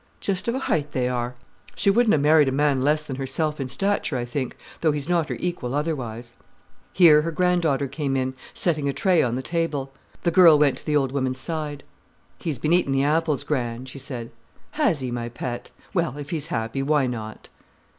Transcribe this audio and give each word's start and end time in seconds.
"Just 0.19 0.47
of 0.47 0.55
a 0.55 0.59
height 0.65 0.93
they 0.93 1.07
are. 1.07 1.35
She 1.75 1.91
wouldn't 1.91 2.15
ha' 2.15 2.19
married 2.19 2.49
a 2.49 2.51
man 2.51 2.81
less 2.81 3.05
than 3.05 3.17
herself 3.17 3.59
in 3.59 3.67
stature, 3.69 4.17
I 4.17 4.25
think, 4.25 4.57
though 4.79 4.91
he's 4.91 5.07
not 5.07 5.29
her 5.29 5.37
equal 5.39 5.75
otherwise." 5.75 6.33
Here 6.91 7.21
her 7.21 7.29
granddaughter 7.29 7.87
came 7.87 8.17
in, 8.17 8.33
setting 8.51 8.89
a 8.89 8.93
tray 8.93 9.21
on 9.21 9.35
the 9.35 9.43
table. 9.43 9.91
The 10.23 10.31
girl 10.31 10.57
went 10.57 10.79
to 10.79 10.85
the 10.87 10.95
old 10.95 11.11
woman's 11.11 11.39
side. 11.39 11.83
"He's 12.39 12.57
been 12.57 12.73
eating 12.73 12.93
the 12.93 13.03
apples, 13.03 13.43
gran'," 13.43 13.85
she 13.85 13.99
said. 13.99 14.31
"Has 14.71 15.01
he, 15.01 15.11
my 15.11 15.29
pet? 15.29 15.69
Well, 15.93 16.17
if 16.17 16.31
he's 16.31 16.47
happy, 16.47 16.81
why 16.81 17.05
not?" 17.05 17.49